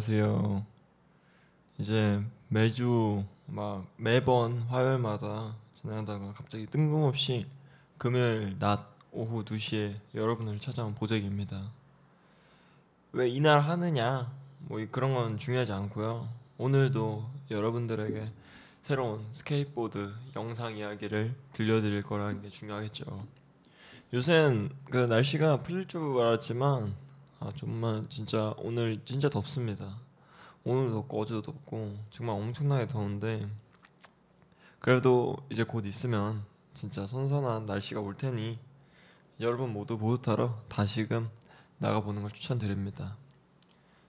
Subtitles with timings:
[0.00, 0.64] 안녕하세요.
[1.76, 7.46] 이제 매주 막 매번 화요일마다 진행하다가 갑자기 뜬금없이
[7.98, 11.70] 금요일 낮 오후 2시에 여러분을 찾아온 보재기입니다.
[13.12, 16.26] 왜 이날 하느냐 뭐 그런 건 중요하지 않고요.
[16.56, 18.32] 오늘도 여러분들에게
[18.80, 23.26] 새로운 스케이트보드 영상 이야기를 들려드릴 거라는 게 중요하겠죠.
[24.14, 27.09] 요새는 그 날씨가 풀릴 줄 알았지만
[27.42, 29.96] 아 정말 진짜 오늘 진짜 덥습니다.
[30.62, 33.48] 오늘도 덥고 어제도 덥고 정말 엄청나게 더운데
[34.78, 38.58] 그래도 이제 곧 있으면 진짜 선선한 날씨가 올 테니
[39.40, 41.30] 여러분 모두 보드 타러 다시금
[41.78, 43.16] 나가 보는 걸 추천드립니다.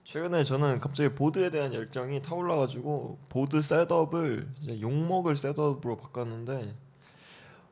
[0.04, 6.74] 최근에 저는 갑자기 보드에 대한 열정이 타올라가지고 보드 setup을 이제 욕먹을 setup으로 바꿨는데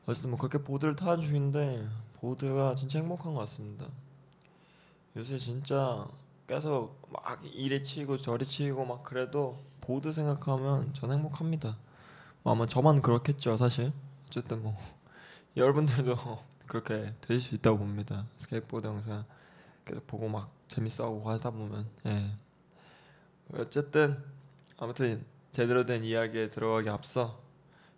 [0.07, 3.85] 어쨌든 뭐 그렇게 보드를 타는 중인데 보드가 진짜 행복한 것 같습니다.
[5.15, 6.07] 요새 진짜
[6.47, 11.77] 계속 막 이래 치고 저래 치고 막 그래도 보드 생각하면 전 행복합니다.
[12.43, 13.91] 뭐 아마 저만 그렇겠죠 사실.
[14.27, 14.77] 어쨌든 뭐
[15.57, 16.15] 여러분들도
[16.67, 18.25] 그렇게 되실 수 있다고 봅니다.
[18.37, 19.25] 스케이트보드 영상
[19.85, 22.31] 계속 보고 막 재밌어하고 하다 보면 예.
[23.53, 24.23] 어쨌든
[24.77, 27.39] 아무튼 제대로 된 이야기에 들어가기 앞서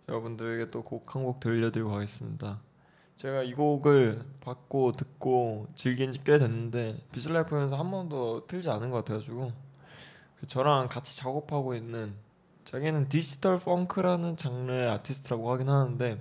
[0.08, 2.60] 여러분들에게 또 곡 한 곡 들려드리고 가겠습니다.
[3.16, 8.90] 제가 이 곡을 받고 듣고 즐긴 지 꽤 됐는데 VISLA FM에서 한 번도 틀지 않은
[8.90, 9.52] 것 같아가지고
[10.46, 12.14] 저랑 같이 작업하고 있는
[12.64, 16.20] 자기는 디지털 펑크라는 장르의 아티스트라고 하긴 하는데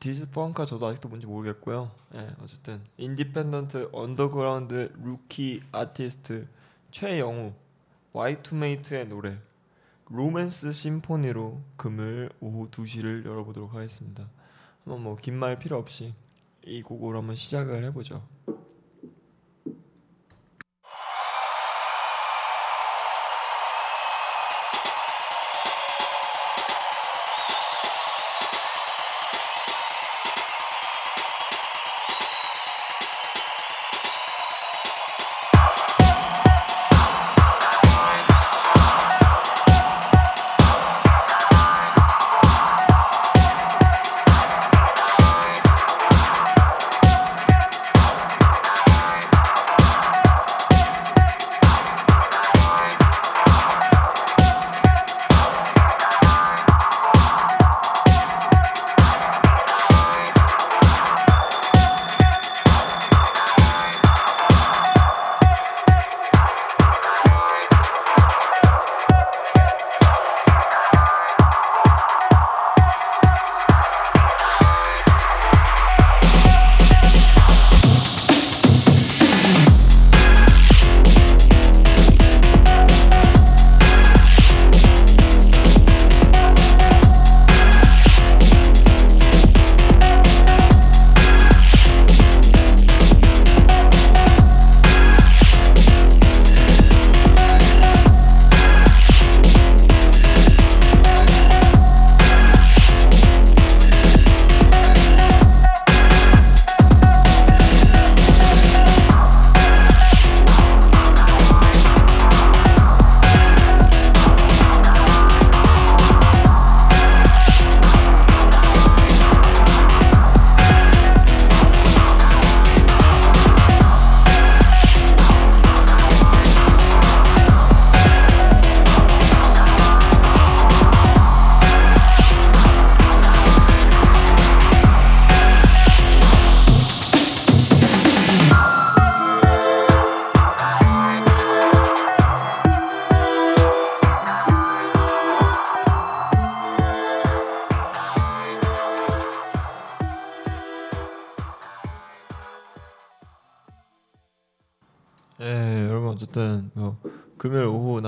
[0.00, 1.90] 디지털 펑크가 저도 아직도 뭔지 모르겠고요.
[2.14, 6.46] 예, 어쨌든 independent 언더그라운드 루키 아티스트
[6.90, 7.52] 최영우
[8.12, 9.38] 와이투메이트의 노래
[10.10, 14.28] 로맨스 심포니로 금요일 오후 2시를 열어보도록 하겠습니다.
[14.84, 16.14] 한번 뭐 긴 말 필요 없이
[16.64, 18.22] 이 곡으로 한번 시작을 해보죠.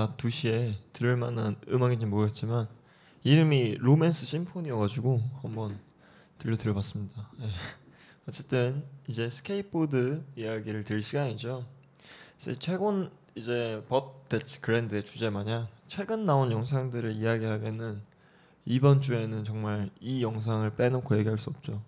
[0.05, 2.67] 낮 2시에 들을 만한 음악인지 모르겠지만
[3.23, 5.79] 이름이 Romance Symphony여가지고 한번
[6.37, 7.31] 들려드려봤습니다.
[7.41, 7.49] 예.
[8.27, 11.65] 어쨌든 이제 스케이트보드 이야기를 들을 시간이죠.
[12.59, 18.01] 최근 이제 But That's Grand의 주제 마냥 최근 나온 영상들을 이야기하기에는
[18.65, 21.81] 이번 주에는 정말 이 영상을 빼놓고 얘기할 수 없죠.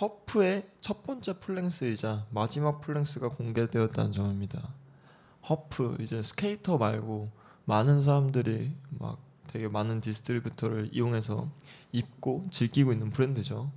[0.00, 4.72] HUF의 첫 번째 full-length이자 마지막 full-length가 공개되었다는 점입니다.
[5.48, 7.30] HUF 이제 스케이터 말고
[7.64, 11.48] 많은 사람들이 막 되게 많은 distributor를 이용해서
[11.92, 13.70] 입고 즐기고 있는 브랜드죠.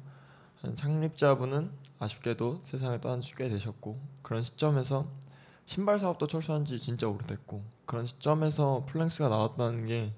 [0.76, 5.08] 창립자분은 아쉽게도 세상을 떠나주게 되셨고 그런 시점에서
[5.66, 10.14] 신발 사업도 철수한 지 진짜 오래됐고 그런 시점에서 플랭스가 나왔다는 게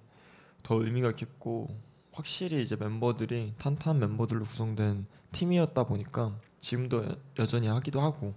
[0.64, 1.68] 더 의미가 깊고
[2.14, 8.34] 확실히 이제 멤버들이 탄탄한 멤버들로 구성된 팀이었다 보니까 지금도 여- 여전히 하기도 하고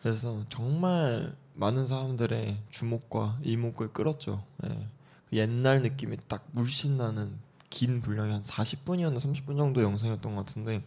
[0.00, 4.44] 그래서 정말 많은 사람들의 주목과 이목을 끌었죠.
[4.64, 4.88] 예.
[5.30, 7.38] 그 옛날 느낌이 딱 물씬 나는
[7.70, 10.82] 긴 분량이 한 40분이었나 30분 정도 영상이었던 것 같은데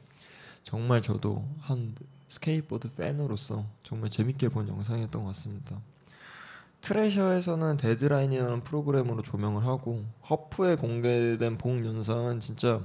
[0.64, 1.96] 정말 저도 한
[2.28, 5.82] 스케이트보드 팬으로서 정말 재밌게 본 영상이었던 것 같습니다.
[6.82, 12.82] Thrasher에서는 데드라인이라는 프로그램으로 조명을 하고 HUF에 공개된 본 영상은 진짜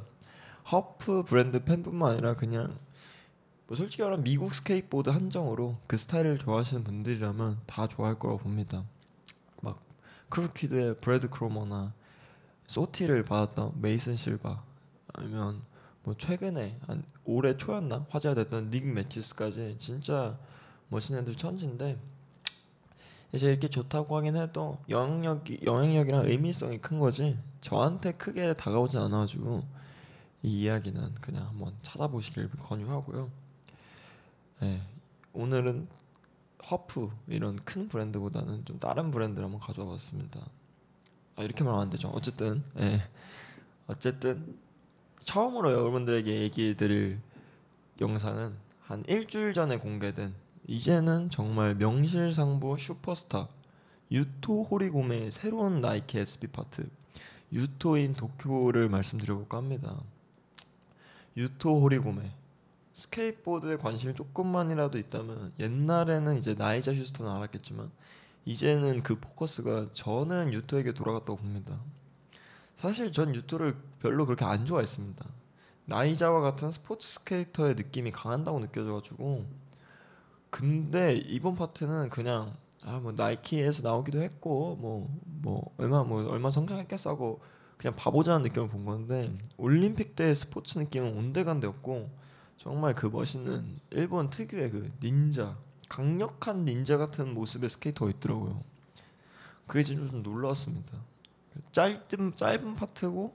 [0.70, 2.78] HUF 브랜드 팬뿐만 아니라 그냥 뭐
[3.74, 8.84] 솔직히 말하면 미국 스케이트보드 한정으로 그 스타일을 좋아하시는 분들이라면 다 좋아할 거라고 봅니다.
[9.62, 9.80] 막
[10.28, 11.94] Krooked의 브래드 크로머나
[12.66, 14.62] SOTY를 받았던 메이슨 실바
[15.14, 15.62] 아니면
[16.04, 20.38] 뭐 최근에 한 올해 초였나 화제가 됐던 닉 매튜스까지 진짜
[20.88, 21.98] 멋진 애들 천지인데
[23.32, 29.64] 이제 이렇게 좋다고 하긴 해도 영향력이 영향력이랑 의미성이 큰 거지 저한테 크게 다가오진 않아가지고
[30.42, 33.41] 이 이야기는 그냥 한번 찾아보시길 권유하고요.
[34.62, 34.80] 네,
[35.32, 35.88] 오늘은
[36.70, 40.38] 허프 이런 큰 브랜드보다는 좀 다른 브랜드를 한번 가져와 봤습니다.
[41.34, 42.10] 아, 이렇게 말하면 안 되죠.
[42.10, 43.02] 어쨌든 예.
[43.88, 44.56] 어쨌든
[45.18, 47.18] 처음으로 여러분들에게 얘기해드릴
[48.00, 50.32] 영상은 한 일주일 전에 공개된
[50.68, 53.48] 이제는 정말 명실상부 슈퍼스타
[54.12, 56.88] 유토 호리곰의 새로운 나이키 SB 파트
[57.52, 60.00] Yuto in Tokyo를 말씀드려볼까 합니다.
[61.36, 62.41] 유토 호리고메
[62.94, 67.90] 스케이트보드에 관심이 조금만이라도 있다면 옛날에는 이제 나이자 휴스턴을 알았겠지만
[68.44, 71.78] 이제는 그 포커스가 저는 유토에게 돌아갔다고 봅니다.
[72.76, 75.24] 사실 전 유토를 별로 그렇게 안 좋아했습니다.
[75.86, 79.46] 나이자와 같은 스포츠 스케이터의 느낌이 강한다고 느껴져가지고
[80.50, 87.40] 근데 이번 파트는 그냥 아 뭐 나이키에서 나오기도 했고 뭐뭐 얼마 뭐 얼마 성장했겠어 하고
[87.76, 92.10] 그냥 봐보자는 느낌을 본 건데 올림픽 때 스포츠 느낌은 온데간데였고
[92.62, 95.56] 정말 그 멋있는 일본 특유의 그 닌자
[95.88, 98.62] 강력한 닌자 같은 모습의 스케이터가 있더라고요.
[99.66, 100.96] 그게 진짜 좀 놀라웠습니다.
[101.72, 103.34] 짧은 짧은 파트고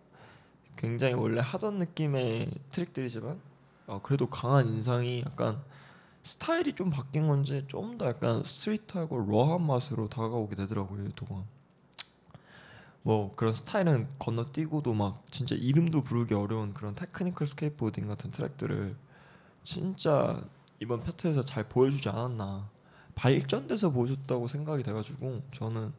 [0.77, 3.41] 굉장히 원래 하던 느낌의 트릭들이지만
[3.87, 5.61] 아, 그래도 강한 인상이 약간
[6.23, 11.43] 스타일이 좀 바뀐 건지 좀 더 약간 street하고 raw한 맛으로 다가오게 되더라고요 유토가
[13.03, 18.95] 뭐 그런 스타일은 건너뛰고도 막 진짜 이름도 부르기 어려운 그런 technical skateboarding 같은 트릭들을
[19.67, 20.41] 진짜
[20.79, 22.69] 이번 파트에서 잘 보여주지 않았나
[23.15, 25.91] 발전돼서 보여줬다고 생각이 돼가지고 저는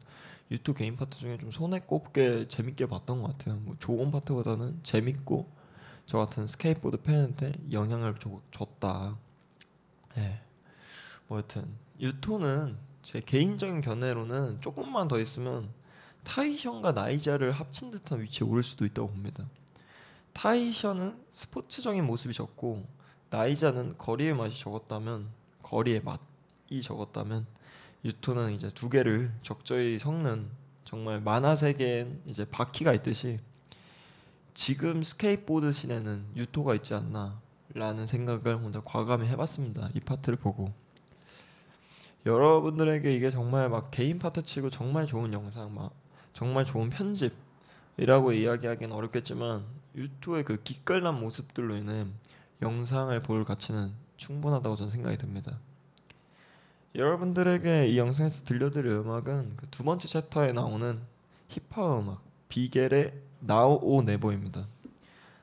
[0.49, 3.57] 유튜브 개인 파트 중에 좀 손에 꼽게 재밌게 봤던 것 같아요.
[3.57, 5.47] 뭐 좋은 파트보다는 재밌고
[6.07, 9.19] 저 같은 스케이트보드 팬한테 영향을 줘, 줬다.
[10.17, 10.41] 예.
[11.27, 11.67] 뭐 여튼
[11.99, 15.69] 유토는 제 개인적인 견해로는 조금만 더 있으면
[16.23, 19.47] 타이션과 나이자를 합친 듯한 위치에 오를 수도 있다고 봅니다.
[20.33, 22.97] 타이션은 스포츠적인 모습이 적고
[23.29, 25.27] 나이자는 거리의 맛이 적었다면
[25.63, 27.45] 거리의 맛이 적었다면
[28.05, 30.49] 유토는 이제 두 개를 적절히 섞는
[30.85, 33.39] 정말 만화 세계엔 이제 바키가 있듯이
[34.53, 39.89] 지금 스케이트보드 scene에는 유토가 있지 않나라는 생각을 혼자 과감히 해봤습니다.
[39.93, 40.73] 이 파트를 보고
[42.25, 45.93] 여러분들에게 이게 정말 막 개인 파트 치고 정말 좋은 영상 막
[46.33, 49.63] 정말 좋은 편집이라고 이야기하기는 어렵겠지만
[49.95, 52.05] 유토의 그 기깔난 모습들로 인해
[52.61, 55.57] 영상을 볼 가치는 충분하다고 저는 생각이 듭니다.
[56.95, 60.99] 여러분들에게 이 영상에서 들려드릴 음악은 그 두 번째 챕터에 나오는
[61.47, 63.13] 힙합 음악 Big L의
[63.43, 64.67] Now or Never입니다.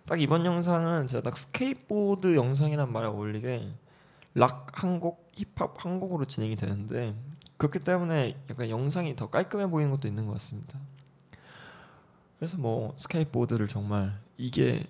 [0.05, 3.73] 딱 이번 영상은 제가 딱 스케이트보드 영상이란 말에 어울리게
[4.35, 7.15] 락 한 곡, 힙합 한 곡으로 진행이 되는데
[7.57, 10.79] 그렇기 때문에 약간 영상이 더 깔끔해 보이는 것도 있는 것 같습니다.
[12.39, 14.85] 그래서 뭐 스케이트보드를 정말 이게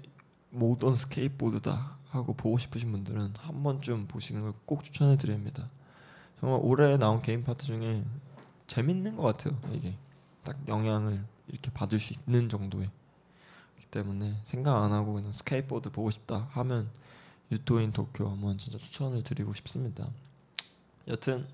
[0.51, 5.69] 모던 스케이트보드다 하고 보고 싶으신 분들은 한 번쯤 보시는 걸 꼭 추천해 드립니다.
[6.41, 8.05] 정말 올해 나온 개인 파트 중에
[8.67, 9.59] 재밌는 것 같아요.
[9.73, 9.95] 이게
[10.45, 12.91] 딱 영향을 이렇게 받을 수 있는 정도의
[13.77, 16.91] 그렇기 때문에 생각 안 하고 그냥 스케이트보드 보고 싶다 하면
[17.53, 20.09] Yuto in Tokyo 한번 진짜 추천을 드리고 싶습니다.
[21.09, 21.47] 여튼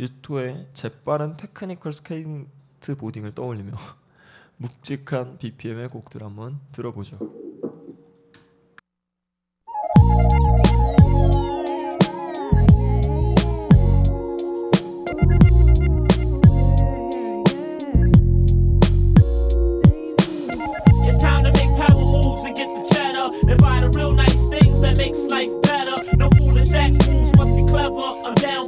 [0.00, 3.72] 유토의 재빠른 technical skateboarding을 떠올리며
[4.56, 7.18] 묵직한 BPM의 곡들 한번 들어보죠.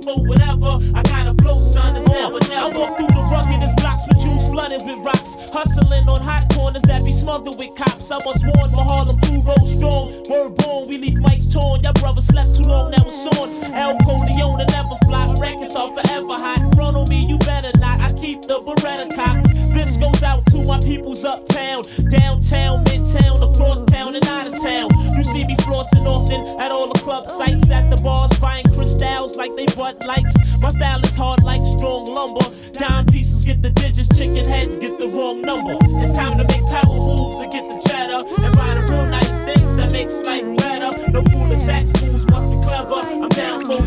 [0.08, 0.72] for whatever.
[0.94, 2.12] I gotta blow, son, it's oh.
[2.12, 2.72] never, never.
[2.72, 5.36] I walk through the rugged, blocks with shoes flooded with rocks.
[5.52, 8.10] Hustling on hot corners that be smothered with cops.
[8.10, 10.04] I was warned, my Harlem through road strong.
[10.30, 11.82] Word born, we leave mics torn.
[11.82, 13.48] Your brother slept too long, now it's on.
[13.72, 15.34] El Coleon and never fly.
[15.40, 16.74] Records are forever hot.
[16.74, 18.00] Front on me, you better not.
[18.00, 19.44] I keep the Beretta cop.
[19.76, 24.88] This goes out to my peoples uptown, downtown, midtown, across town, and out of town.
[25.16, 28.64] You see me flossing often at all the club sites, at the bars, buying
[28.98, 30.34] crystals like they butt lights.
[30.60, 32.44] My style is hard like strong lumber.
[32.72, 35.76] Dime pieces get the digits, chicken heads get the wrong number.
[36.02, 39.44] It's time to make power moves and get the cheddar and buy the real nice
[39.44, 41.10] things that makes life better.
[41.10, 42.94] No foolish act moves must be clever.
[42.94, 43.82] I'm down for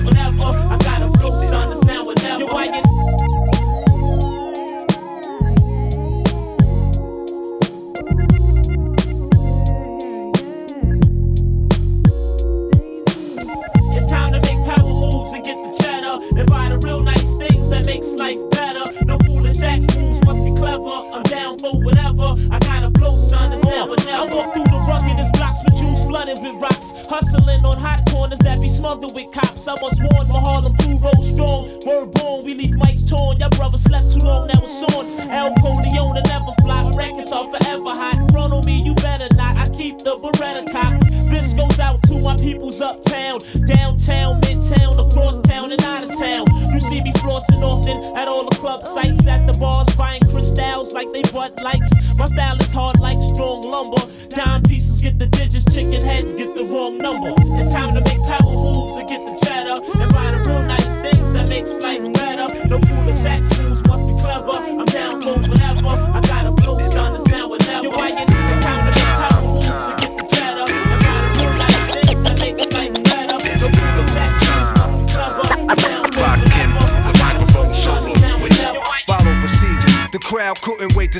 [23.87, 24.11] never.
[24.11, 28.39] I walk through the ruggedest blocks with Jews flooded with rocks, hustling on hot corners
[28.39, 29.67] that be smothered with cops.
[29.67, 31.79] I was warned my Harlem crew roll strong.
[31.85, 33.39] Word born, we leave mics torn.
[33.39, 35.05] Y'all brothers slept too long, now it's on.
[35.29, 36.91] El Coleone never fly.
[36.95, 38.31] Records are forever hot.
[38.31, 39.57] Front on me, you better not.
[39.57, 40.99] I keep the Beretta cock.
[41.29, 46.45] This goes out to my peoples uptown, downtown, midtown, across town, and out of town.
[46.73, 50.20] You see me flossing often at all the club sites, at the bars, buying
[50.55, 52.17] crystals like they butt lights.
[52.17, 54.01] My style is hard like strong lumber.
[54.29, 57.33] Dime pieces get the digits, chicken heads get the wrong number.
[57.37, 61.01] It's time to make power moves and get the cheddar and buy the real nice
[61.01, 62.67] things that makes life better.
[62.67, 64.51] No foolish acts moves must be clever.
[64.51, 65.60] I'm down for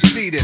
[0.02, 0.41] see this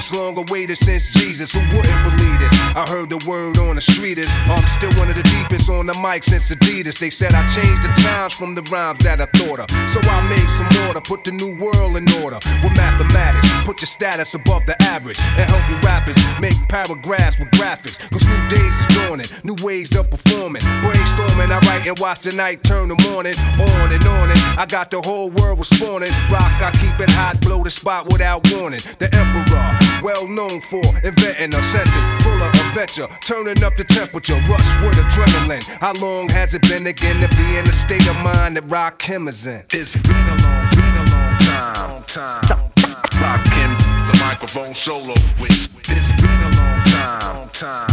[0.00, 1.52] been this long awaited since Jesus.
[1.52, 2.52] Who wouldn't believe this?
[2.74, 5.86] I heard the word on the street is I'm still one of the deepest on
[5.86, 6.98] the mic since Adidas.
[6.98, 9.70] They said I changed the times from the rhymes that I thought of.
[9.90, 13.48] So I made some order, put the new world in order with mathematics.
[13.64, 17.98] Put your status above the average and help you rappers make paragraphs with graphics.
[18.10, 20.62] Cause new days is dawning, new ways of performing.
[20.82, 23.34] Brainstorming, I write and watch the night turn the morning.
[23.58, 26.12] On and on and I got the whole world responding.
[26.30, 28.80] Rock, I keep it hot, blow the spot without warning.
[28.98, 34.34] The emperor, well known for inventing a sentence full of adventure, turning up the temperature,
[34.48, 35.62] rush with adrenaline.
[35.78, 39.02] How long has it been again to be in the state of mind that Rock
[39.02, 39.64] him is in?
[39.70, 41.90] It's been a long, been a long time.
[41.90, 42.70] Long time.
[43.20, 43.76] Rockin'
[44.08, 45.68] the microphone solo with.
[45.90, 47.36] It's been a long time.
[47.36, 47.90] Long time.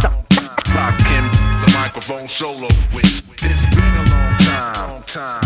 [0.74, 1.26] Rockin'
[1.60, 3.22] the microphone solo with.
[3.42, 4.88] It's been a long time.
[4.88, 5.42] Long time.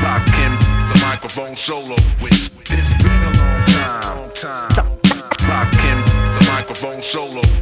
[0.00, 0.54] Rockin'
[0.92, 2.50] the microphone solo with.
[2.70, 4.16] It's been a long time.
[4.16, 4.70] Long time.
[5.48, 5.79] Rockin' the
[6.70, 7.59] microphone solo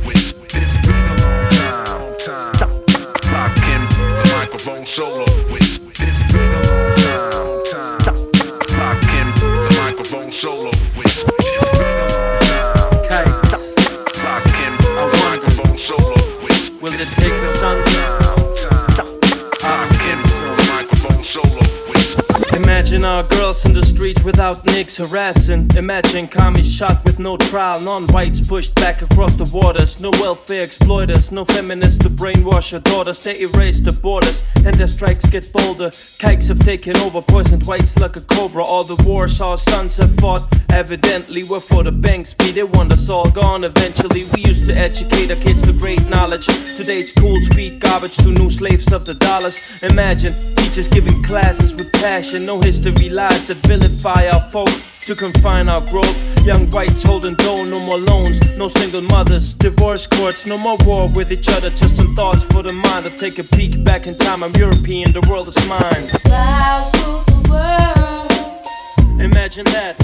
[24.28, 25.66] without nicks harassing.
[25.74, 30.00] Imagine commies shot with no trial, non-whites pushed back across the waters.
[30.02, 33.24] No welfare exploiters, no feminists to brainwash your daughters.
[33.24, 35.90] They erase the borders and their strikes get bolder.
[36.18, 38.62] Kikes have taken over, poisoned whites like a cobra.
[38.62, 42.34] All the wars our sons have fought, evidently were for the banks.
[42.34, 44.24] Be they want us all gone eventually.
[44.34, 46.46] We used to educate our kids to great knowledge.
[46.76, 49.82] Today's schools feed garbage to new slaves of the dollars.
[49.82, 52.44] Imagine teachers giving classes with passion.
[52.44, 54.68] No history lies that vilify our folk
[55.00, 56.18] to confine our growth.
[56.44, 61.08] Young whites holding dough, no more loans, no single mothers, divorce courts, no more war
[61.14, 61.70] with each other.
[61.70, 63.06] Just some thoughts for the mind.
[63.06, 64.42] I take a peek back in time.
[64.42, 66.04] I'm European, the world is mine.
[66.26, 69.96] Fly through the world Imagine that.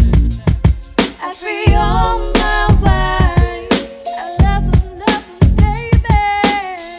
[1.22, 3.68] as we on my way.
[4.06, 5.48] I love you, love you,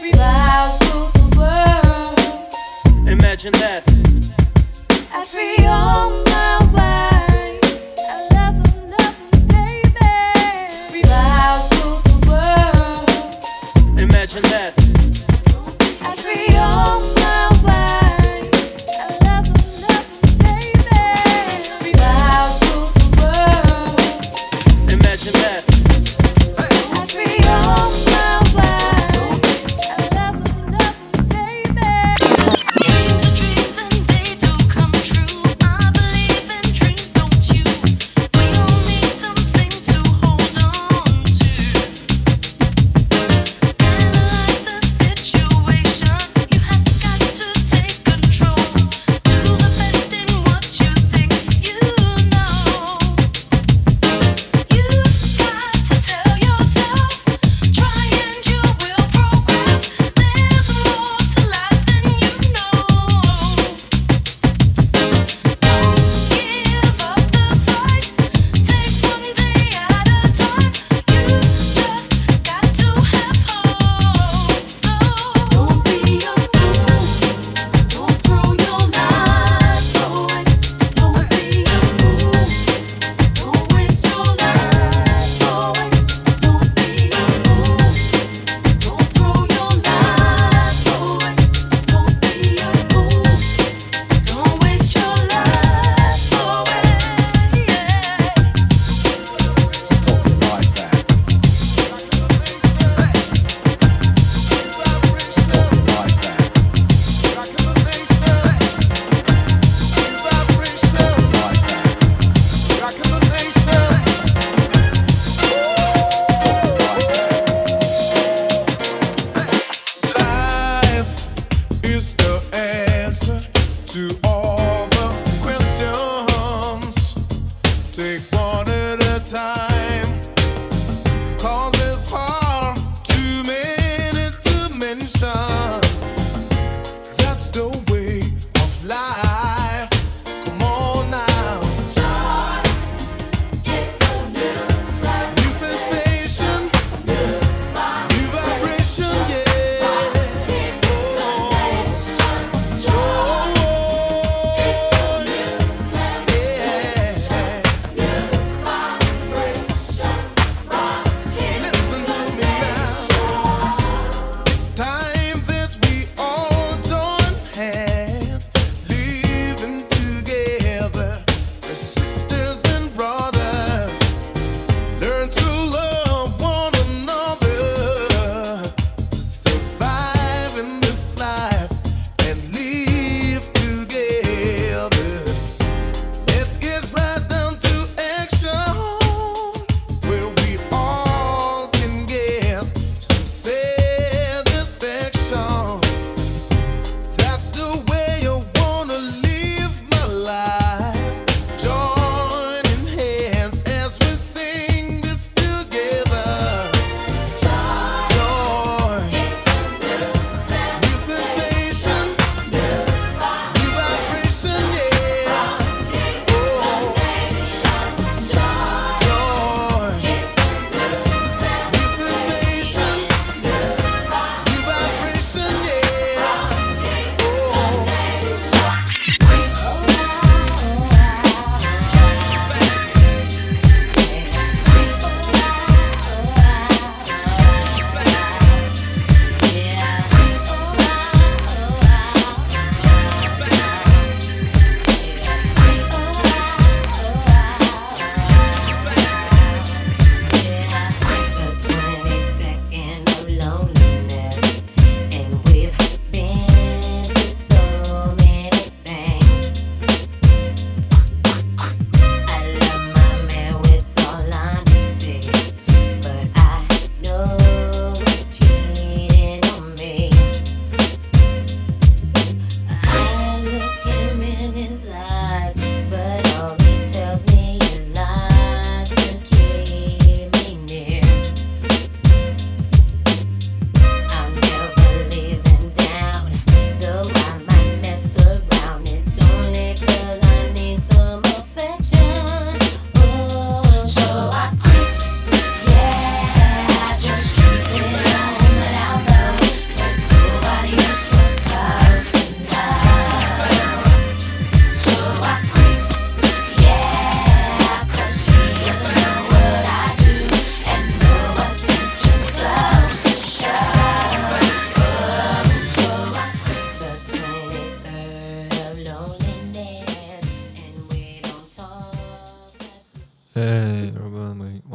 [0.01, 0.11] baby.
[0.13, 3.83] Fly through the world Imagine that.
[5.13, 6.24] as we on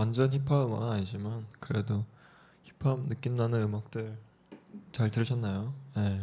[0.01, 2.05] 완전 힙합 음악은 아니지만 그래도
[2.65, 4.19] 힙합 느낌 나는 음악들
[4.93, 5.73] 잘 들으셨나요?
[5.97, 6.21] 네.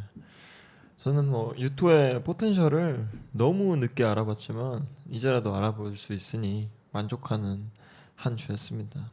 [0.97, 7.69] 저는 뭐 유토의 포텐셜을 너무 늦게 알아봤지만 이제라도 알아볼 수 있으니 만족하는
[8.15, 9.09] 한 주였습니다.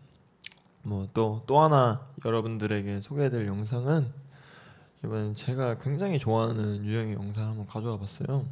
[0.82, 4.10] 뭐 또또 하나 여러분들에게 소개해드릴 영상은
[5.04, 8.46] 이번엔 제가 굉장히 좋아하는 유형의 영상을 한번 가져와 봤어요.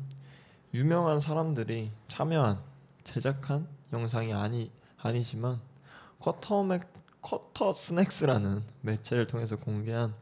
[0.73, 2.59] 유명한 사람들이 참여한
[3.03, 5.61] 제작한 영상이 아니 아니지만
[6.19, 10.15] 쿼터 맥 Quartersnacks라는 매체를 통해서 공개한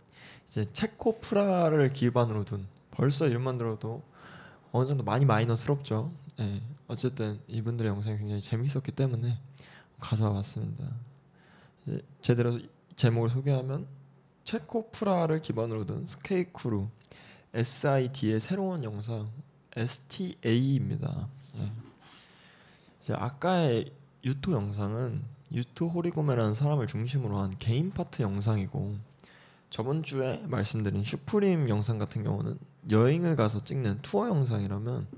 [0.49, 4.03] 이제 체코 프라하를 기반으로 둔 벌써 이름만 들어도
[4.73, 6.13] 어느 정도 많이 마이너스럽죠.
[6.41, 6.61] 예.
[6.89, 9.39] 어쨌든 이분들의 영상이 굉장히 재밌었기 때문에
[9.99, 10.85] 가져와 봤습니다.
[12.21, 12.61] 제대로
[12.97, 13.87] 제목을 소개하면
[14.45, 16.89] 체코 프라하를 기반으로 둔 skate crew
[17.55, 19.31] SID의 새로운 영상
[19.77, 21.29] STA입니다.
[21.57, 21.90] 예.
[23.11, 23.93] 이제 아까의
[24.25, 28.95] 유토 영상은 유토 호리고메라는 사람을 중심으로 한 개인 파트 영상이고
[29.69, 32.57] 저번 주에 말씀드린 슈프림 영상 같은 경우는
[32.89, 35.09] 여행을 가서 찍는 투어 영상이라면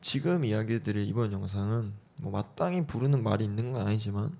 [0.00, 1.92] 지금 이야기드릴 이번 영상은
[2.22, 4.30] 뭐 마땅히 부르는 말이 있는 건 아니지만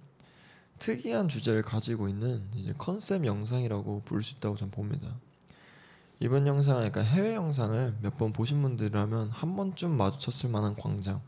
[0.78, 5.16] 특이한 주제를 가지고 있는 이제 컨셉 영상이라고 부를 수 있다고 저는 봅니다.
[6.20, 11.20] 이번 영상은 약간 해외 영상을 몇 번 보신 분들이라면 한 번쯤 마주쳤을 만한 광장,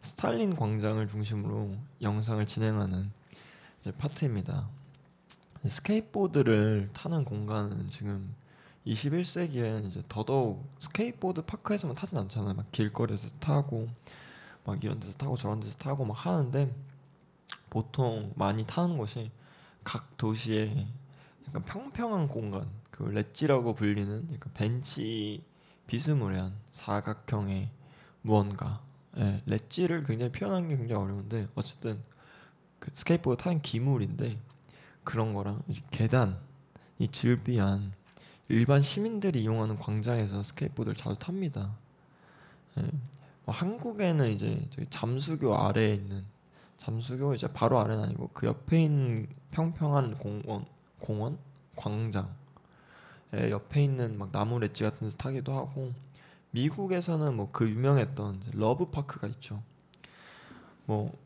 [0.00, 3.10] 스탈린 광장을 중심으로 영상을 진행하는
[3.98, 4.68] 파트입니다.
[5.64, 8.34] 스케이트보드를 타는 공간은 지금
[8.86, 12.54] 21세기엔 이제 더더욱 스케이트보드 파크에서만 타진 않잖아요.
[12.54, 13.88] 막 길거리에서 타고
[14.64, 16.74] 막 이런 데서 타고 저런 데서 타고 막 하는데
[17.70, 19.30] 보통 많이 타는 곳이
[19.84, 20.86] 각 도시의
[21.48, 25.42] 약간 평평한 공간, 그 ledge라고 불리는 약간 벤치
[25.86, 27.70] 비스무리한 사각형의
[28.22, 28.87] 무언가.
[29.18, 32.00] 예, 렛지를 굉장히 표현하는 게 굉장히 어려운데 어쨌든
[32.78, 34.38] 그 스케이트보드 타는 기물인데
[35.04, 36.38] 그런 거랑 이제 계단,
[36.98, 37.92] 이 즐비한
[38.48, 41.74] 일반 시민들이 이용하는 광장에서 스케이트보드를 자주 탑니다.
[42.78, 42.82] 예.
[43.44, 46.24] 뭐 한국에는 이제 잠수교 아래에 있는
[46.76, 50.66] 잠수교 이제 바로 아래는 아니고 그 옆에 있는 평평한 공원,
[51.00, 51.38] 공원,
[51.74, 52.34] 광장,
[53.32, 55.92] 에 옆에 있는 막 나무 렛지 같은 데서 타기도 하고
[56.58, 59.62] 미국에서는 뭐 그 유명했던 Love Park가 있죠.
[60.86, 61.16] 뭐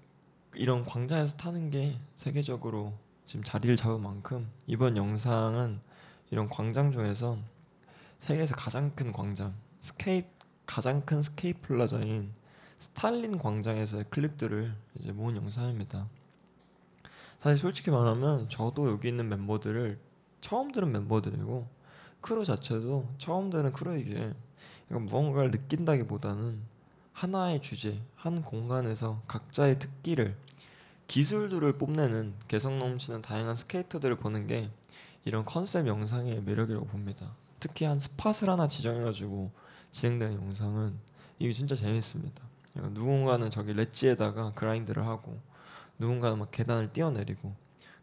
[0.54, 2.92] 이런 광장에서 타는 게 세계적으로
[3.24, 5.80] 지금 자리를 잡은 만큼 이번 영상은
[6.30, 7.38] 이런 광장 중에서
[8.18, 10.28] 세계에서 가장 큰 광장 스케이트
[10.66, 12.32] 가장 큰 스케이트 플라자인
[12.78, 16.08] 스탈린 광장에서의 클립들을 이제 모은 영상입니다.
[17.40, 19.98] 사실 솔직히 말하면 저도 여기 있는 멤버들을
[20.40, 21.66] 처음 들은 멤버들이고
[22.20, 24.04] 크루 자체도 처음 들은 크루니
[24.92, 26.60] 약간 무언가를 느낀다기보다는
[27.14, 30.36] 하나의 주제, 한 공간에서 각자의 특기를
[31.08, 34.70] 기술들을 뽐내는 개성 넘치는 다양한 스케이터들을 보는 게
[35.24, 37.30] 이런 컨셉 영상의 매력이라고 봅니다.
[37.58, 39.50] 특히 한 spot을 하나 지정해가지고
[39.92, 40.94] 진행되는 영상은
[41.38, 42.42] 이게 진짜 재밌습니다.
[42.74, 45.40] 누군가는 저기 ledge에다가 grind를 하고
[45.98, 47.54] 누군가는 막 계단을 뛰어내리고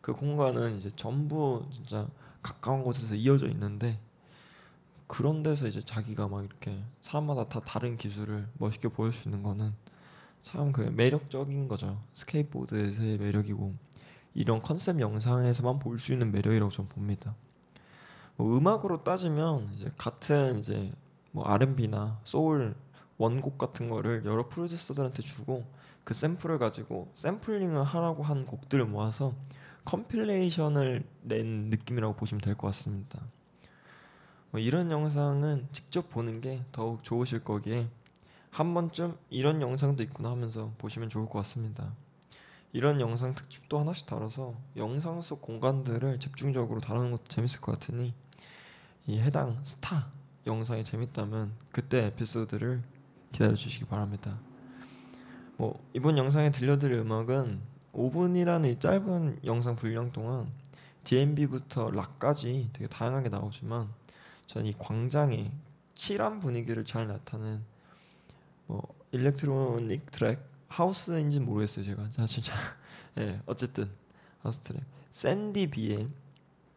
[0.01, 2.07] 그 공간은 이제 전부 진짜
[2.41, 3.99] 가까운 곳에서 이어져 있는데
[5.09, 9.73] 그런 데서 이제 자기가 막 이렇게 사람마다 다 다른 기술을 멋있게 보일 수 있는 거는
[10.43, 12.01] 참 그 매력적인 거죠.
[12.13, 13.73] 스케이트보드에서의 매력이고
[14.35, 17.35] 이런 컨셉 영상에서만 볼 수 있는 매력이라고 저는 봅니다.
[18.37, 20.93] 뭐 음악으로 따지면 이제 같은 이제
[21.31, 22.75] 뭐 R&B나 소울
[23.17, 25.65] 원곡 같은 거를 여러 프로듀서들한테 주고
[26.05, 29.33] 그 샘플을 가지고 샘플링을 하라고 한 곡들을 모아서
[29.85, 33.19] compilation을 낸 느낌이라고 보시면 될 것 같습니다.
[34.51, 37.87] 뭐 이런 영상은 직접 보는 게 더욱 좋으실 거기에
[38.49, 41.93] 한 번쯤 이런 영상도 있구나 하면서 보시면 좋을 것 같습니다.
[42.71, 48.13] 이런 영상 특집도 하나씩 다뤄서 영상 속 공간들을 집중적으로 다루는 것도 재밌을 것 같으니
[49.07, 50.07] 이 해당 스타
[50.45, 52.81] 영상이 재밌다면 그때 에피소드를
[53.31, 54.39] 기다려 주시기 바랍니다.
[55.57, 57.59] 뭐 이번 영상에 들려드릴 음악은
[57.93, 60.51] 5분이라는 이 짧은 영상 분량 동안
[61.03, 63.89] D&B부터 락까지 되게 다양하게 나오지만
[64.49, 65.51] 저는 이 광장의
[65.93, 67.63] 칠한 분위기를 잘 나타낸
[68.65, 68.81] 뭐
[69.11, 72.09] electronic 트랙 하우스인지 모르겠어요 제가.
[72.09, 72.53] 자 진짜.
[73.19, 73.91] 예 어쨌든
[74.41, 74.81] 하우스 트랙.
[75.11, 76.09] Sandy B의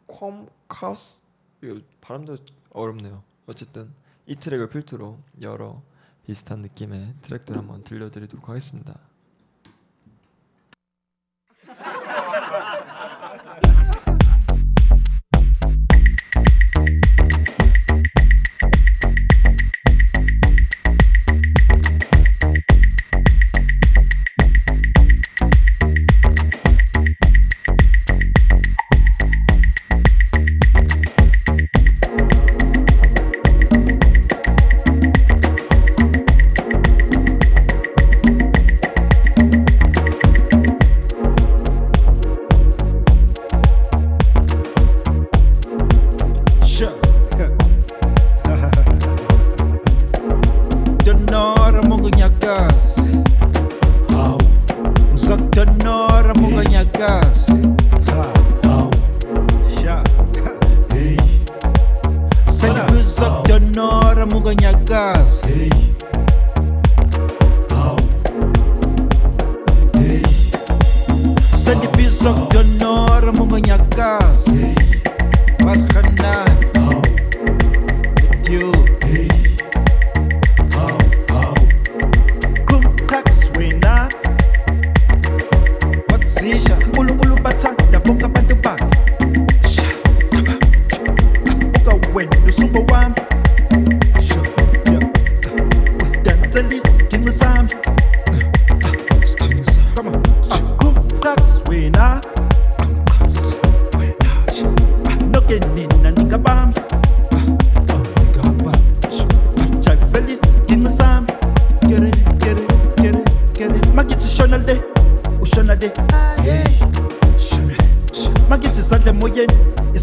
[0.06, 1.22] Qhum Qhaks
[1.62, 2.36] 이거 발음도
[2.70, 3.22] 어렵네요.
[3.46, 3.90] 어쨌든
[4.26, 5.80] 이 트랙을 필두로 여러
[6.26, 8.98] 비슷한 느낌의 트랙들 한번 들려드리도록 하겠습니다.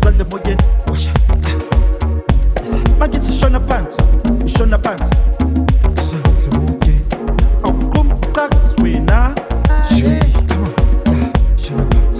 [0.09, 0.57] on them again.
[0.87, 1.17] Wash up.
[2.97, 3.95] My get to shun a pants,
[4.51, 5.09] shun a pants.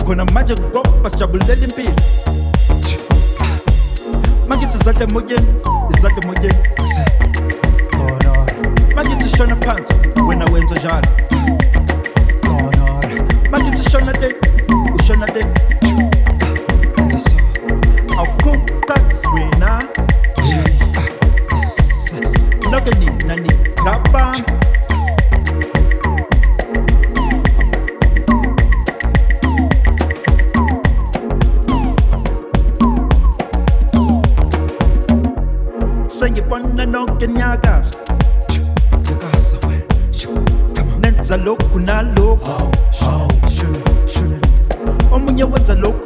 [0.06, 1.93] Kuna maje gobba shabulele mpili
[4.47, 5.54] Magithi zadle moyeni,
[5.97, 6.56] izadle moyeni
[7.91, 9.93] Gonora shona phansi,
[10.28, 11.08] wena wenza njalo.
[12.43, 14.36] Gonora shona le,
[14.95, 15.78] ushona le
[37.19, 37.97] zonke nyakazo
[40.99, 42.71] nenza lokhu nalokhu oh,
[43.08, 43.27] oh,
[45.15, 45.98] omunye wenza lokhu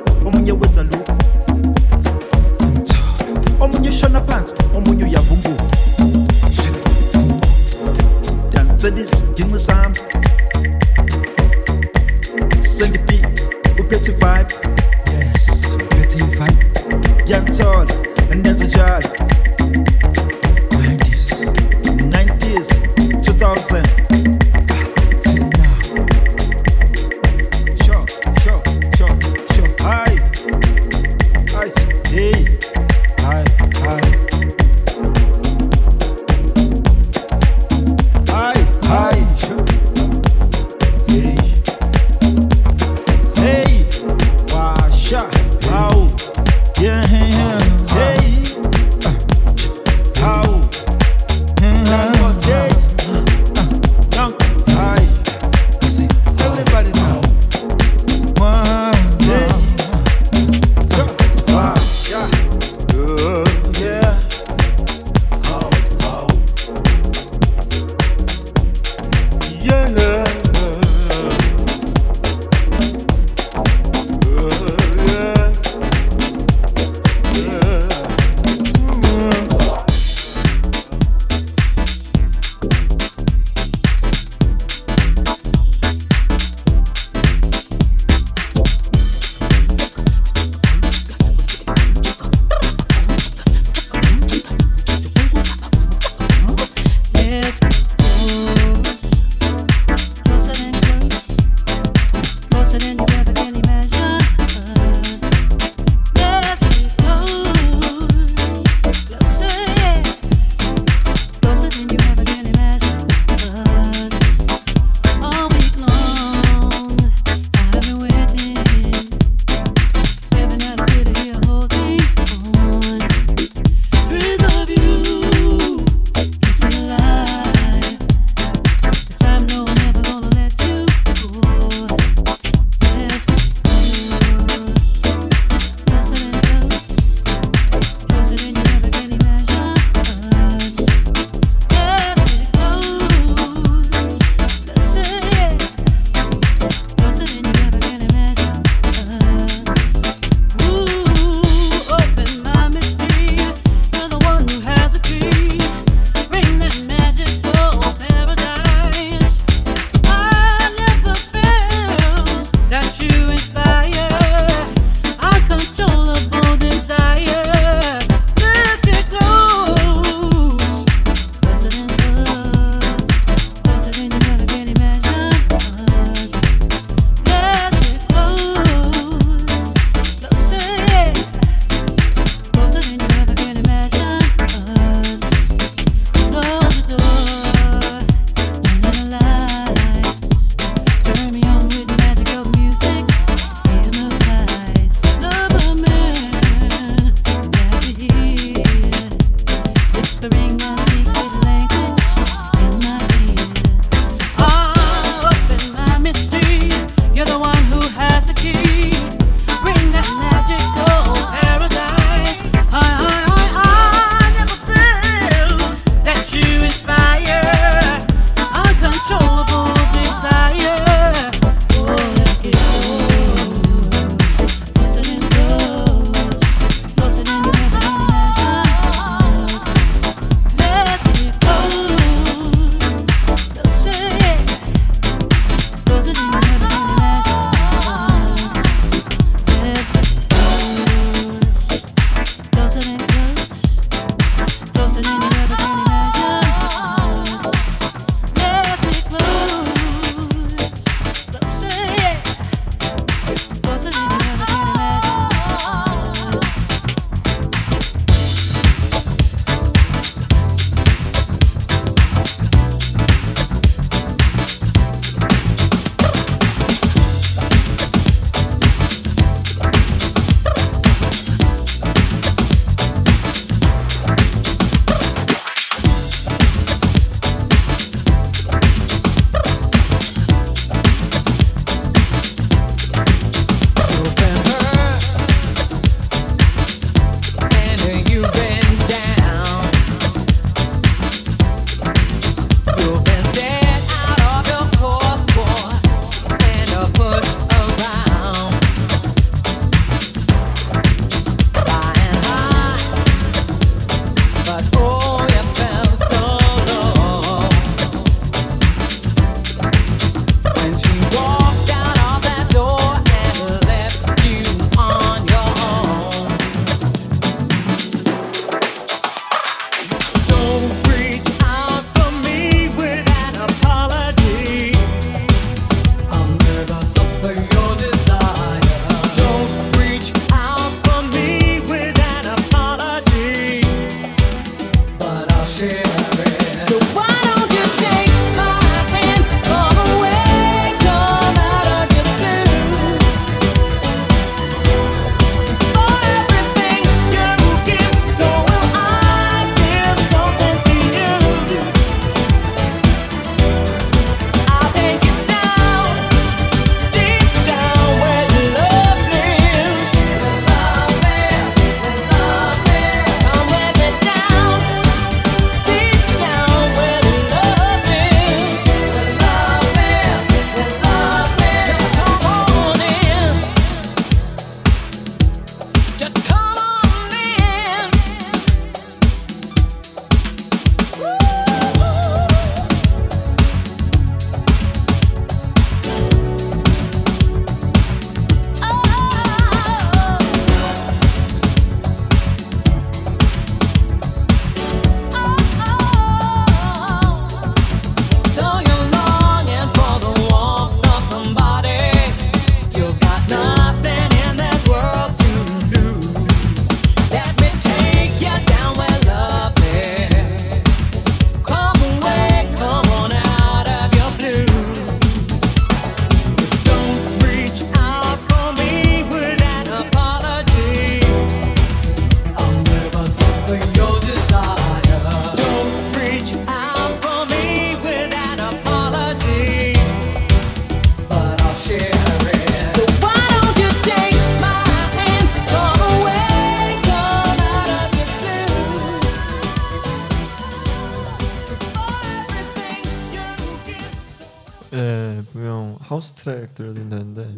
[445.80, 447.38] 하우스 트랙 들려드린다는데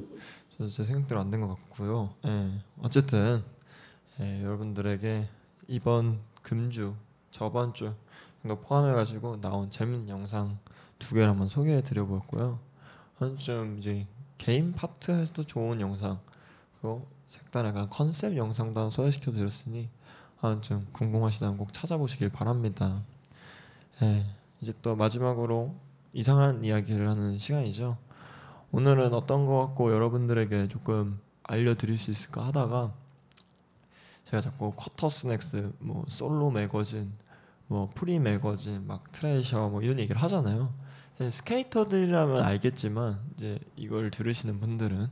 [0.57, 2.13] 저제 생각대로 안 된 것 같고요.
[2.25, 2.51] 예.
[2.81, 3.43] 어쨌든
[4.19, 5.27] 예, 여러분들에게
[5.67, 6.95] 이번 금주
[7.31, 7.93] 저번 주
[8.43, 10.59] 포함해가지고 나온 재밌는 영상
[10.99, 12.59] 두 개를 한번 소개해드려보았고요.
[13.17, 14.05] 한좀 이제
[14.37, 16.19] 개인 파트에서도 좋은 영상
[16.79, 19.89] 그리고 색다른 컨셉 영상도 하나 소개시켜드렸으니
[20.37, 23.01] 한좀 궁금하시다면 꼭 찾아보시길 바랍니다.
[24.01, 24.25] 예,
[24.61, 25.73] 이제 또 마지막으로
[26.15, 27.97] 이상한 이야기를 하는 시간이죠.
[28.71, 32.93] 오늘은 어떤 거 같고 여러분들에게 조금 알려드릴 수 있을까 하다가
[34.23, 37.11] 제가 자꾸 Quartersnacks, 뭐 Solo Magazine,
[37.67, 40.73] 뭐 Free Magazine, 막 Thrasher 뭐 이런 얘기를 하잖아요.
[41.19, 45.09] 스케이터들이라면 알겠지만 이제 이걸 들으시는 분들은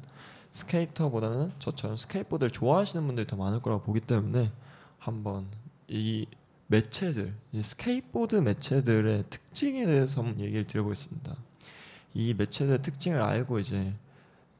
[0.51, 4.54] 스케이터보다는 저처럼 스케이트보드를 좋아하시는 분들이 더 많을 거라고 보기 때문에
[4.99, 5.47] 한번
[5.89, 6.28] 이
[6.74, 11.36] 매체들, 이 스케이트보드 매체들의 특징에 대해서 한번 얘기를 드려보겠습니다.
[12.15, 13.93] 이 매체들의 특징을 알고 이제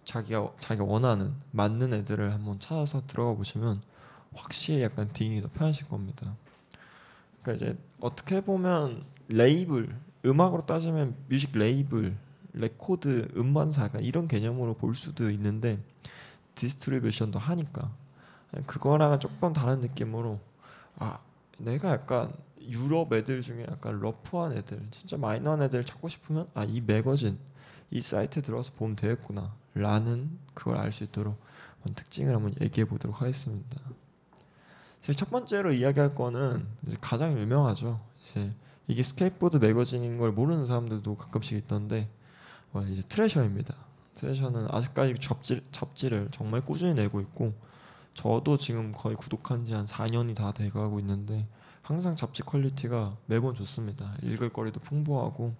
[0.05, 3.82] 자기가 자기가 원하는 맞는 애들을 한번 찾아서 들어가 보시면
[4.36, 6.36] 확실히 약간 digging이 더 편하실 겁니다.
[7.41, 12.16] 그러니까 이제 어떻게 보면 레이블 음악으로 따지면 뮤직 레이블,
[12.53, 15.80] 레코드, 음반사 약간 이런 개념으로 볼 수도 있는데
[16.54, 17.91] distribution도 하니까
[18.68, 20.39] 그거랑은 조금 다른 느낌으로
[20.99, 21.18] 아
[21.58, 26.82] 내가 약간 유럽 애들 중에 약간 rough한 애들 진짜 마이너한 애들 찾고 싶으면 아 이
[26.82, 27.38] 매거진
[27.91, 31.38] 이 사이트에 들어가서 보면 되겠구나 라는 그걸 알 수 있도록
[31.95, 33.82] 특징을 한번 얘기해 보도록 하겠습니다.
[35.01, 36.66] 사실 첫 번째로 이야기할 거는
[37.01, 37.99] 가장 유명하죠.
[38.24, 38.51] 이제
[38.88, 42.10] 이게 스케이트보드 매거진인 걸 모르는 사람들도 가끔씩 있던데
[42.72, 43.76] 어, 이제 Thrasher입니다.
[44.16, 47.54] Thrasher는 아직까지 잡지, 잡지를 정말 꾸준히 내고 있고
[48.14, 51.47] 저도 지금 거의 구독한 지 한 4년이 다 돼가고 있는데
[51.82, 54.16] 항상 잡지 quality가 매번 좋습니다.
[54.24, 55.53] 읽을 거리도 풍부하고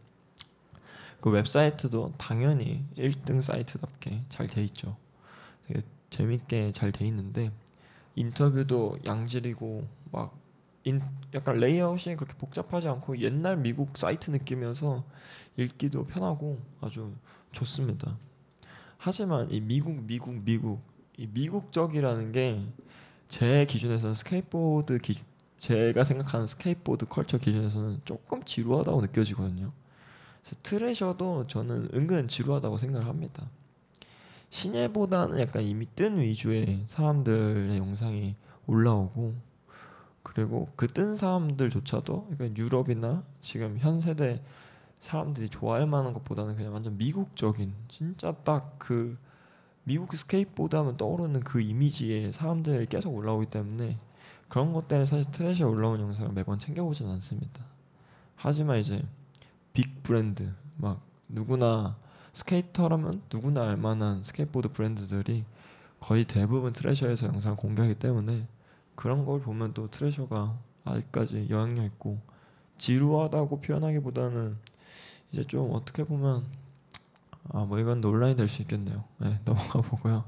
[1.22, 4.96] 그 웹사이트도 당연히 1등 사이트답게 잘 돼 있죠.
[5.68, 7.52] 되게 재밌게 잘 돼 있는데
[8.16, 10.38] 인터뷰도 양질이고 막
[10.86, 11.02] 인,
[11.34, 15.04] 약간 레이아웃이 그렇게 복잡하지 않고 옛날 미국 사이트 느낌이어서
[15.58, 17.14] 읽기도 편하고 아주
[17.52, 18.18] 좋습니다.
[18.98, 20.82] 하지만 이 미국 미국 미국
[21.18, 22.66] 이 미국적이라는 게
[23.34, 25.26] 제 기준에서는 스케이트보드 기준
[25.58, 29.72] 제가 생각하는 스케이트보드 culture 기준에서는 조금 지루하다고 느껴지거든요.
[30.42, 33.50] 그래서 Thrasher도 저는 은근 지루하다고 생각을 합니다.
[34.52, 38.36] 신예보다는 약간 이미 뜬 위주의 사람들의 영상이
[38.68, 39.34] 올라오고
[40.22, 44.44] 그리고 그 뜬 사람들조차도 약간 유럽이나 지금 현 세대
[45.00, 49.18] 사람들이 좋아할 만한 것보다는 그냥 완전 미국적인 진짜 딱그
[49.84, 53.98] 미국 스케이트보드 하면 떠오르는 그 이미지의 사람들이 계속 올라오기 때문에
[54.48, 57.66] 그런 것 때문에 사실 Thrasher에 올라온 영상을 매번 챙겨보진 않습니다.
[58.36, 59.04] 하지만 이제
[59.74, 61.98] big 브랜드 막 누구나
[62.34, 65.44] 스케이터라면 누구나 알만한 스케이트보드 브랜드들이
[66.00, 68.48] 거의 대부분 Thrasher에서 영상을 공개하기 때문에
[68.96, 72.20] 그런 걸 보면 또 Thrasher가 아직까지 영향력 있고
[72.78, 74.58] 지루하다고 표현하기보다는
[75.32, 76.46] 이제 좀 어떻게 보면
[77.52, 79.04] 아 뭐 이건 논란이 될 수 있겠네요.
[79.20, 80.24] 네, 넘어가 보고요.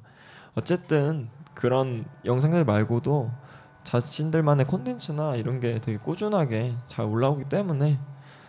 [0.55, 3.32] 어쨌든 그런 영상들 말고도
[3.84, 7.99] 자신들만의 콘텐츠나 이런 게 되게 꾸준하게 잘 올라오기 때문에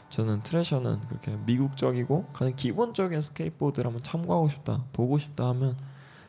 [0.09, 5.77] 저는 트레셔는 그렇게 미국적이고 가장 기본적인 스케이트보드를 한번 참고하고 싶다, 보고 싶다 하면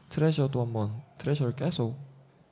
[0.09, 1.97] 트레셔도 한번 트레셔를 계속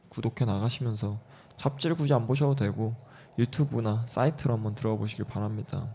[0.09, 1.19] 구독해 나가시면서
[1.57, 2.95] 잡지를 굳이 안 보셔도 되고
[3.39, 5.87] 유튜브나 사이트로 한번 들어가 보시길 바랍니다.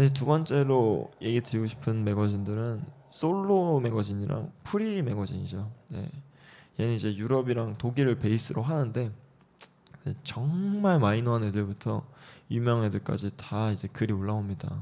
[0.00, 5.70] 네, 두 번째로 얘기 드리고 싶은 매거진들은 Solo Magazine이랑 Free Magazine이죠.
[5.88, 6.10] 네.
[6.80, 9.12] 얘는 이제 유럽이랑 독일을 베이스로 하는데
[10.22, 12.06] 정말 마이너한 애들부터
[12.50, 14.74] 유명한 애들까지 다 이제 글이 올라옵니다.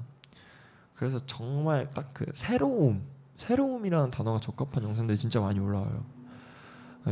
[0.95, 3.03] 그래서 정말 딱 그 새로움,
[3.39, 6.07] 새로움이라는 단어가 적합한 영상들이 진짜 많이 올라와요.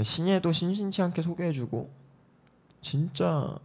[0.00, 1.90] 신예도 심심치 않게 소개해주고
[2.80, 3.59] 진짜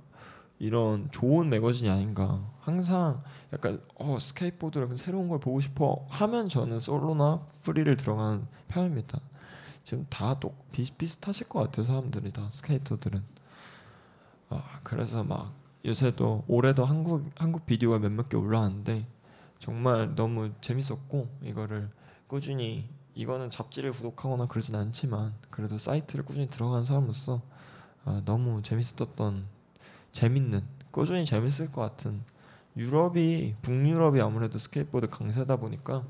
[0.61, 2.39] 이런 좋은 매거진이 아닌가.
[2.59, 9.19] 항상 약간 어 스케이트보드를 새로운 걸 보고 싶어 하면 저는 Solo나 Free를 들어가는 편입니다.
[9.83, 13.23] 지금 다들 비슷비슷하실 것 같아요 사람들이 다 스케이터들은.
[14.49, 15.51] 아 그래서 막
[15.83, 19.07] 요새도 올해도 한국 한국 비디오가 몇몇 개 올라왔는데
[19.57, 21.89] 정말 너무 재밌었고 이거를
[22.27, 27.41] 꾸준히 이거는 잡지를 구독하거나 그러진 않지만 그래도 사이트를 꾸준히 들어간 사람으로서
[28.05, 29.60] 아, 너무 재밌었던
[30.11, 32.21] 재밌는 꾸준히 재밌을 것 같은
[32.77, 36.03] 유럽이 북유럽이 아무래도 스케이트보드 강세다 보니까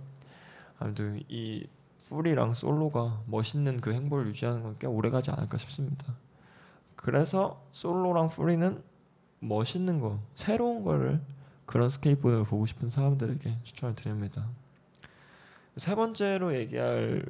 [0.79, 1.67] 아무래도 이
[2.01, 6.13] Free랑 Solo가 멋있는 그 행보를 유지하는 건 꽤 오래가지 않을까 싶습니다.
[6.95, 8.83] 그래서 Solo랑 Free는
[9.39, 11.21] 멋있는 거, 새로운 거를
[11.65, 14.47] 그런 스케이트보드를 보고 싶은 사람들에게 추천을 드립니다.
[15.77, 17.25] 세 번째로 얘기할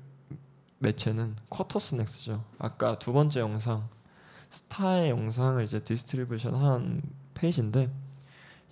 [0.79, 2.43] 매체는 Quartersnacks죠.
[2.57, 3.87] 아까 두 번째 영상
[4.51, 7.01] 스타의 영상을 이제 distribution 한
[7.33, 7.89] 페이지인데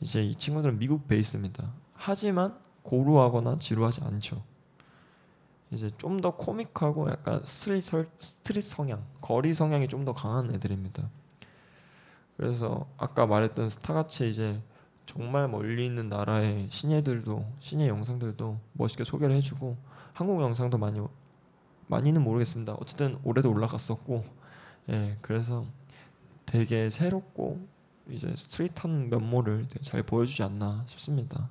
[0.01, 1.71] 이제 이 친구들은 미국 베이스입니다.
[1.93, 4.43] 하지만 고루하거나 지루하지 않죠.
[5.71, 11.09] 이제 좀 더 코믹하고 약간 street 설- street 성향, 거리 성향이 좀 더 강한 애들입니다.
[12.38, 14.61] 그래서 아까 말했던 스타같이 이제
[15.05, 19.77] 정말 멀리 있는 나라의 신예들도 신예 영상들도 멋있게 소개를 해주고
[20.13, 21.01] 한국 영상도 많이
[21.88, 22.73] 많이는 모르겠습니다.
[22.80, 24.23] 어쨌든 올해도 올라갔었고,
[24.90, 25.66] 예, 그래서
[26.46, 27.60] 되게 새롭고
[28.10, 31.50] 이제 street한 면모를 잘 보여주지 않나 싶습니다.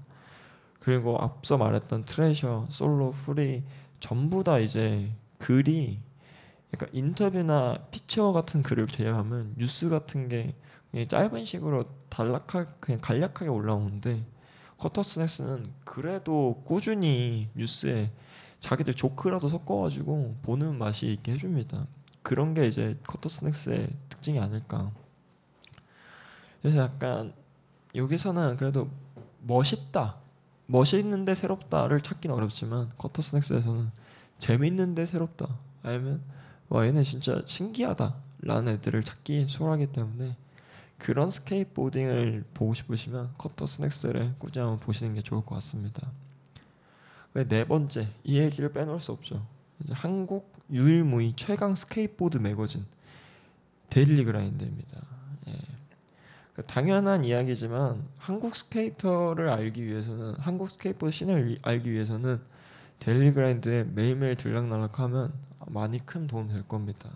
[0.80, 3.62] 그리고 앞서 말했던 Thrasher, Solo, Free
[4.00, 6.00] 전부 다 이제 글이
[6.74, 10.54] 약간 인터뷰나 피처 같은 글을 제외하면 뉴스 같은 게
[11.06, 14.24] 짧은 식으로 단락하게 그냥 간략하게 올라오는데
[14.78, 18.10] 커터스넥스는 그래도 꾸준히 뉴스에
[18.60, 21.86] 자기들 조크라도 섞어가지고 보는 맛이 있게 해줍니다.
[22.28, 24.92] 그런 게 이제 커터스넥스의 특징이 아닐까.
[26.60, 27.32] 그래서 약간
[27.94, 28.90] 여기서는 그래도
[29.40, 30.16] 멋있다,
[30.66, 33.90] 멋있는데 새롭다를 찾기는 어렵지만 커터스넥스에서는
[34.36, 36.20] 재밌는데 새롭다, 아니면
[36.68, 40.36] 와 얘네 진짜 신기하다라는 애들을 찾기 수월하기 때문에
[40.98, 46.06] 그런 skateboarding을 보고 싶으시면 Quartersnacks를 꾸준히 보시는 게 좋을 것 같습니다.
[47.32, 49.46] 네 번째 이 얘기를 빼놓을 수 없죠.
[49.90, 52.84] 한국 유일무이 최강 스케이트보드 매거진
[53.90, 55.00] Daily Grind입니다.
[55.48, 55.52] 예.
[56.54, 62.40] 그 당연한 이야기지만 한국 스케이터를 알기 위해서는 한국 스케이트보드 scene을 알기 위해서는
[62.98, 65.32] Daily Grind에 매일매일 들락날락하면
[65.66, 67.10] 많이 큰 도움 될 겁니다.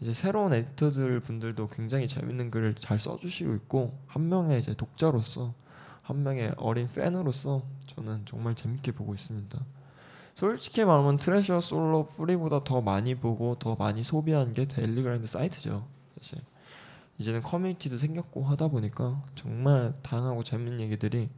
[0.00, 5.54] 이제 새로운 에디터들 분들도 굉장히 재밌는 글을 잘 써주시고 있고 한 명의 이제 독자로서
[6.02, 9.58] 한 명의 어린 팬으로서 저는 정말 재밌게 보고 있습니다.
[10.36, 15.88] 솔직히 말하면 Thrasher Solo Free보다 더 많이 보고 더 많이 소비한 게 Daily Grind 사이트죠.
[16.18, 16.38] 사실
[17.18, 21.30] 이제는 커뮤니티도 생겼고 하다 보니까 정말 다양하고 재밌는 얘기들이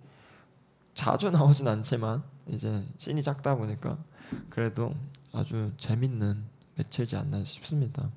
[0.94, 3.98] 자주 나오진 않지만 이제 scene이 작다 보니까
[4.50, 4.92] 그래도
[5.32, 6.42] 아주 재밌는
[6.74, 8.10] 매체지 않나 싶습니다.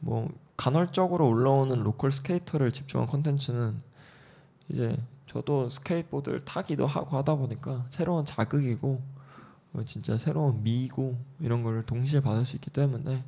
[0.00, 3.80] 뭐 간헐적으로 올라오는 로컬 스케이터를 집중한 컨텐츠는
[4.70, 9.15] 이제 저도 스케이트보드를 타기도 하고 하다 보니까 새로운 자극이고 뭐
[9.84, 13.24] 진짜 새로운 미고 이런 거를 동시에 받을 수 있기 때문에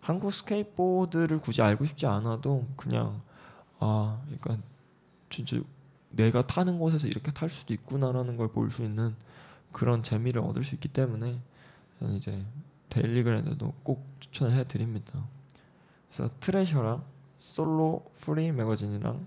[0.00, 3.20] 한국 스케이트보드를 굳이 알고 싶지 않아도 그냥
[3.78, 4.58] 아 그러니까
[5.28, 5.60] 진짜
[6.10, 9.14] 내가 타는 곳에서 이렇게 탈 수도 있구나라는 걸 볼 수 있는
[9.72, 11.40] 그런 재미를 얻을 수 있기 때문에
[11.98, 12.44] 저는 이제
[12.90, 15.24] Daily Grind도 꼭 추천을 해드립니다.
[16.08, 17.04] 그래서 Thrasher랑
[17.36, 19.26] Solo Free 매거진이랑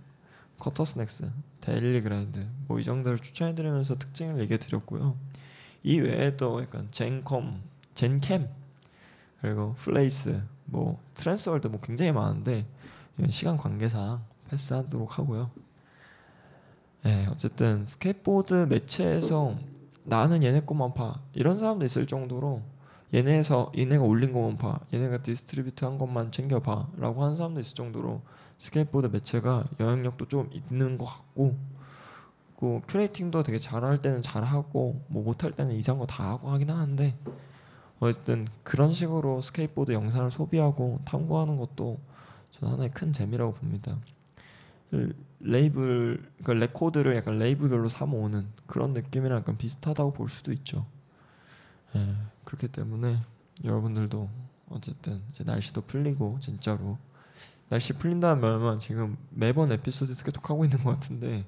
[0.60, 1.32] Quartersnacks,
[1.62, 5.18] Daily Grind 뭐 이 정도를 추천해 드리면서 특징을 얘기해 드렸고요.
[5.86, 7.62] 이 외에도 약간 Jenkem,
[7.94, 8.50] Jenkem
[9.40, 12.66] 그리고 Place, 뭐 Transworld 뭐 굉장히 많은데
[13.30, 15.52] 시간 관계상 패스하도록 하고요.
[17.04, 19.56] 네, 어쨌든 스케이트보드 매체에서
[20.04, 21.20] 나는 얘네 것만 봐.
[21.34, 22.64] 이런 사람도 있을 정도로
[23.14, 24.80] 얘네에서 얘네가 올린 것만 봐.
[24.92, 28.24] 얘네가 distribute 한 것만 챙겨 봐라고 하는 사람도 있을 정도로
[28.58, 31.56] 스케이트보드 매체가 영향력도 좀 있는 것 같고
[32.66, 37.16] 그 curating도 되게 잘할 때는 잘하고 뭐 못할 때는 이상한 거 다 하고 하긴 하는데
[38.00, 42.00] 어쨌든 그런 식으로 스케이트보드 영상을 소비하고 탐구하는 것도
[42.52, 43.98] 저는 하나의 큰 재미라고 봅니다.
[45.40, 50.86] 레이블 그러니까 레코드를 약간 레이블별로 사 모으는 그런 느낌이랑 약간 비슷하다고 볼 수도 있죠.
[51.96, 53.20] 예, 그렇기 때문에
[53.64, 54.30] 여러분들도
[54.70, 56.98] 어쨌든 이제 날씨도 풀리고 진짜로
[57.70, 61.46] 날씨 풀린다는 말만 지금 매번 에피소드 스케톡 하고 있는 것 같은데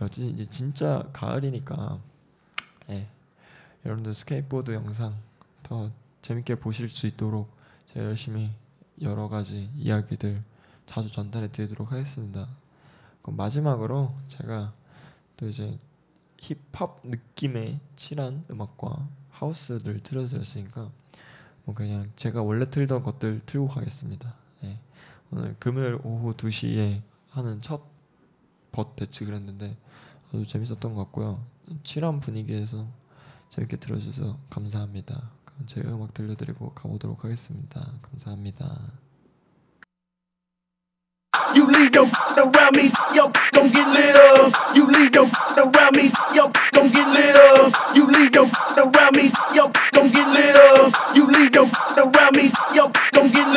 [0.00, 2.00] 어쨌든 이제 진짜 가을이니까
[2.88, 3.08] 예,
[3.84, 5.14] 여러분들 스케이트보드 영상
[5.62, 5.90] 더
[6.22, 7.50] 재밌게 보실 수 있도록
[7.86, 8.50] 제가 열심히
[9.00, 10.42] 여러 가지 이야기들
[10.86, 12.48] 자주 전달해 드리도록 하겠습니다.
[13.22, 14.72] 그럼 마지막으로 제가
[15.36, 15.78] 또 이제
[16.38, 20.90] 힙합 느낌의 칠한 음악과 하우스를 틀어드렸으니까
[21.64, 24.34] 뭐 그냥 제가 원래 틀던 것들 틀고 가겠습니다.
[24.64, 24.78] 예.
[25.30, 27.90] 오늘 금요일 오후 2시에 하는 첫
[28.72, 29.76] 벗 대책을 했는데
[30.32, 31.44] 아주 재밌었던 것 같고요.
[31.82, 32.86] 칠한 분위기에서
[33.50, 35.30] 재밌게 들어주셔서 감사합니다.
[35.44, 37.92] 그럼 제가 음악 들려드리고 가보도록 하겠습니다.
[38.02, 38.78] 감사합니다.
[41.52, 42.06] You leave your
[42.38, 44.54] around me, yo, don't get lit up.
[44.76, 45.26] You leave your
[45.58, 47.74] around me, yo, don't get lit up.
[47.96, 48.46] You leave your
[48.78, 50.94] around me, yo, don't get lit up.
[51.16, 51.66] You leave your
[51.98, 53.49] around me, yo, don't get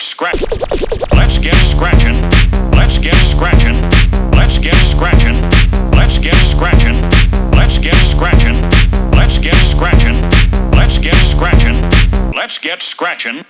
[0.00, 0.40] get scratch.
[1.14, 2.16] Let's get scratching.
[2.72, 3.76] Let's get scratching.
[4.32, 5.36] Let's get scratching.
[5.92, 6.96] Let's get scratching.
[7.52, 8.56] Let's get scratching.
[9.12, 10.16] Let's get scratching.
[10.72, 12.32] Let's get scratching.
[12.34, 13.44] Let's get scratching.